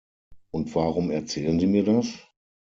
[0.49, 2.07] Und warum erzählen Sie mir das?